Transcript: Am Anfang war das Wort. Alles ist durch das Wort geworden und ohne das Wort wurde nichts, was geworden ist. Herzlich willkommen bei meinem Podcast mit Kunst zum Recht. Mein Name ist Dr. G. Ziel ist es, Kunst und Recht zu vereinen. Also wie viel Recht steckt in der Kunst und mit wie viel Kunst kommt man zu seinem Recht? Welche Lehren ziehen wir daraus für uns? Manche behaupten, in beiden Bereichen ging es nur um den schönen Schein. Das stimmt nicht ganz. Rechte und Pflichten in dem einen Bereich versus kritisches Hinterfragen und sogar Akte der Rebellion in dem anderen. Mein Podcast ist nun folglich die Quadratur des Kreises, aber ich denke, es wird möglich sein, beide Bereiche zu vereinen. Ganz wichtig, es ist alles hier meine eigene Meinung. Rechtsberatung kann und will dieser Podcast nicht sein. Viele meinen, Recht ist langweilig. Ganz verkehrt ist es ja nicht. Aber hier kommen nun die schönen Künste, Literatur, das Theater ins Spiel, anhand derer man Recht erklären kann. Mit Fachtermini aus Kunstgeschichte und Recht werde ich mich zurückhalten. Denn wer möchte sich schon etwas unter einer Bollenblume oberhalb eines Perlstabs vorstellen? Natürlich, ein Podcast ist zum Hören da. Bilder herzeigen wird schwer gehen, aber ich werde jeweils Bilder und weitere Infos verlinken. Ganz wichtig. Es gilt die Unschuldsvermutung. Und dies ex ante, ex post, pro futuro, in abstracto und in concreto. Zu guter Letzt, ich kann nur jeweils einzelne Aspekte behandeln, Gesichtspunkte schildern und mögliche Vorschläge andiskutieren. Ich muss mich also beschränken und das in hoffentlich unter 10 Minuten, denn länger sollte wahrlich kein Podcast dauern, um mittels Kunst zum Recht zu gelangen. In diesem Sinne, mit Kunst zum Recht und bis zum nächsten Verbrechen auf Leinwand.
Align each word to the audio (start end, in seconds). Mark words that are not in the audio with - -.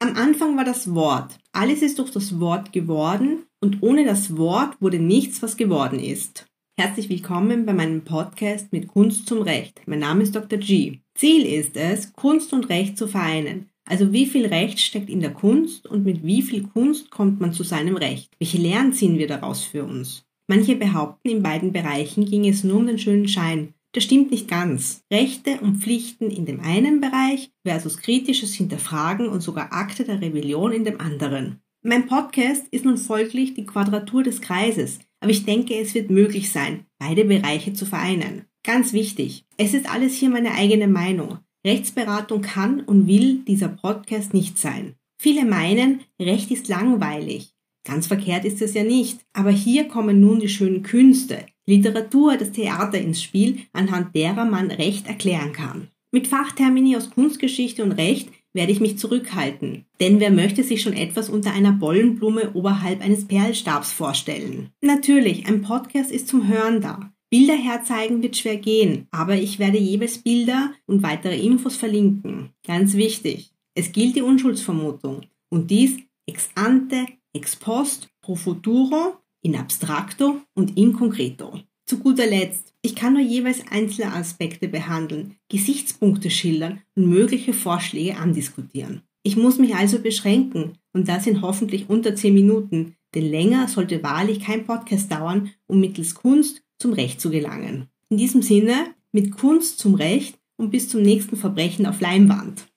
Am 0.00 0.14
Anfang 0.14 0.56
war 0.56 0.64
das 0.64 0.94
Wort. 0.94 1.38
Alles 1.50 1.82
ist 1.82 1.98
durch 1.98 2.12
das 2.12 2.38
Wort 2.38 2.72
geworden 2.72 3.46
und 3.60 3.82
ohne 3.82 4.04
das 4.04 4.36
Wort 4.36 4.80
wurde 4.80 5.00
nichts, 5.00 5.42
was 5.42 5.56
geworden 5.56 5.98
ist. 5.98 6.46
Herzlich 6.78 7.08
willkommen 7.08 7.66
bei 7.66 7.72
meinem 7.72 8.04
Podcast 8.04 8.72
mit 8.72 8.86
Kunst 8.86 9.26
zum 9.26 9.42
Recht. 9.42 9.80
Mein 9.86 9.98
Name 9.98 10.22
ist 10.22 10.36
Dr. 10.36 10.60
G. 10.60 11.00
Ziel 11.16 11.44
ist 11.44 11.76
es, 11.76 12.12
Kunst 12.12 12.52
und 12.52 12.68
Recht 12.68 12.96
zu 12.96 13.08
vereinen. 13.08 13.70
Also 13.86 14.12
wie 14.12 14.26
viel 14.26 14.46
Recht 14.46 14.78
steckt 14.78 15.10
in 15.10 15.20
der 15.20 15.32
Kunst 15.32 15.88
und 15.88 16.04
mit 16.04 16.24
wie 16.24 16.42
viel 16.42 16.62
Kunst 16.62 17.10
kommt 17.10 17.40
man 17.40 17.52
zu 17.52 17.64
seinem 17.64 17.96
Recht? 17.96 18.30
Welche 18.38 18.58
Lehren 18.58 18.92
ziehen 18.92 19.18
wir 19.18 19.26
daraus 19.26 19.64
für 19.64 19.82
uns? 19.82 20.24
Manche 20.46 20.76
behaupten, 20.76 21.28
in 21.28 21.42
beiden 21.42 21.72
Bereichen 21.72 22.24
ging 22.24 22.46
es 22.46 22.62
nur 22.62 22.76
um 22.76 22.86
den 22.86 23.00
schönen 23.00 23.26
Schein. 23.26 23.74
Das 23.98 24.04
stimmt 24.04 24.30
nicht 24.30 24.46
ganz. 24.46 25.02
Rechte 25.12 25.58
und 25.60 25.78
Pflichten 25.78 26.30
in 26.30 26.46
dem 26.46 26.60
einen 26.60 27.00
Bereich 27.00 27.50
versus 27.66 27.96
kritisches 27.96 28.54
Hinterfragen 28.54 29.28
und 29.28 29.40
sogar 29.40 29.72
Akte 29.72 30.04
der 30.04 30.20
Rebellion 30.20 30.70
in 30.70 30.84
dem 30.84 31.00
anderen. 31.00 31.58
Mein 31.82 32.06
Podcast 32.06 32.68
ist 32.70 32.84
nun 32.84 32.96
folglich 32.96 33.54
die 33.54 33.66
Quadratur 33.66 34.22
des 34.22 34.40
Kreises, 34.40 35.00
aber 35.18 35.32
ich 35.32 35.46
denke, 35.46 35.74
es 35.74 35.96
wird 35.96 36.10
möglich 36.10 36.52
sein, 36.52 36.86
beide 37.00 37.24
Bereiche 37.24 37.72
zu 37.72 37.86
vereinen. 37.86 38.44
Ganz 38.62 38.92
wichtig, 38.92 39.44
es 39.56 39.74
ist 39.74 39.92
alles 39.92 40.14
hier 40.14 40.30
meine 40.30 40.52
eigene 40.52 40.86
Meinung. 40.86 41.38
Rechtsberatung 41.66 42.42
kann 42.42 42.82
und 42.82 43.08
will 43.08 43.40
dieser 43.48 43.66
Podcast 43.66 44.32
nicht 44.32 44.58
sein. 44.58 44.94
Viele 45.20 45.44
meinen, 45.44 46.02
Recht 46.22 46.52
ist 46.52 46.68
langweilig. 46.68 47.52
Ganz 47.82 48.06
verkehrt 48.06 48.44
ist 48.44 48.62
es 48.62 48.74
ja 48.74 48.84
nicht. 48.84 49.18
Aber 49.32 49.50
hier 49.50 49.88
kommen 49.88 50.20
nun 50.20 50.38
die 50.38 50.48
schönen 50.48 50.84
Künste, 50.84 51.46
Literatur, 51.68 52.38
das 52.38 52.52
Theater 52.52 52.98
ins 52.98 53.22
Spiel, 53.22 53.58
anhand 53.74 54.14
derer 54.14 54.46
man 54.46 54.70
Recht 54.70 55.06
erklären 55.06 55.52
kann. 55.52 55.88
Mit 56.10 56.26
Fachtermini 56.26 56.96
aus 56.96 57.10
Kunstgeschichte 57.10 57.82
und 57.84 57.92
Recht 57.92 58.30
werde 58.54 58.72
ich 58.72 58.80
mich 58.80 58.98
zurückhalten. 58.98 59.84
Denn 60.00 60.18
wer 60.18 60.30
möchte 60.30 60.64
sich 60.64 60.80
schon 60.80 60.94
etwas 60.94 61.28
unter 61.28 61.52
einer 61.52 61.72
Bollenblume 61.72 62.52
oberhalb 62.54 63.02
eines 63.02 63.26
Perlstabs 63.26 63.92
vorstellen? 63.92 64.70
Natürlich, 64.80 65.46
ein 65.46 65.60
Podcast 65.60 66.10
ist 66.10 66.28
zum 66.28 66.48
Hören 66.48 66.80
da. 66.80 67.12
Bilder 67.28 67.56
herzeigen 67.56 68.22
wird 68.22 68.38
schwer 68.38 68.56
gehen, 68.56 69.06
aber 69.10 69.34
ich 69.34 69.58
werde 69.58 69.76
jeweils 69.76 70.16
Bilder 70.16 70.72
und 70.86 71.02
weitere 71.02 71.38
Infos 71.38 71.76
verlinken. 71.76 72.48
Ganz 72.66 72.94
wichtig. 72.94 73.52
Es 73.74 73.92
gilt 73.92 74.16
die 74.16 74.22
Unschuldsvermutung. 74.22 75.20
Und 75.50 75.70
dies 75.70 75.98
ex 76.26 76.48
ante, 76.54 77.04
ex 77.34 77.56
post, 77.56 78.08
pro 78.22 78.34
futuro, 78.34 79.18
in 79.42 79.56
abstracto 79.56 80.40
und 80.54 80.76
in 80.76 80.92
concreto. 80.92 81.60
Zu 81.86 81.98
guter 81.98 82.26
Letzt, 82.26 82.74
ich 82.82 82.94
kann 82.94 83.14
nur 83.14 83.22
jeweils 83.22 83.62
einzelne 83.70 84.12
Aspekte 84.12 84.68
behandeln, 84.68 85.36
Gesichtspunkte 85.48 86.30
schildern 86.30 86.82
und 86.94 87.08
mögliche 87.08 87.54
Vorschläge 87.54 88.16
andiskutieren. 88.18 89.02
Ich 89.22 89.36
muss 89.36 89.58
mich 89.58 89.74
also 89.74 89.98
beschränken 89.98 90.78
und 90.92 91.08
das 91.08 91.26
in 91.26 91.42
hoffentlich 91.42 91.88
unter 91.88 92.14
10 92.14 92.34
Minuten, 92.34 92.94
denn 93.14 93.30
länger 93.30 93.68
sollte 93.68 94.02
wahrlich 94.02 94.40
kein 94.40 94.66
Podcast 94.66 95.10
dauern, 95.10 95.50
um 95.66 95.80
mittels 95.80 96.14
Kunst 96.14 96.62
zum 96.78 96.92
Recht 96.92 97.20
zu 97.20 97.30
gelangen. 97.30 97.88
In 98.10 98.18
diesem 98.18 98.42
Sinne, 98.42 98.94
mit 99.12 99.36
Kunst 99.36 99.78
zum 99.78 99.94
Recht 99.94 100.38
und 100.56 100.70
bis 100.70 100.88
zum 100.88 101.02
nächsten 101.02 101.36
Verbrechen 101.36 101.86
auf 101.86 102.00
Leinwand. 102.00 102.67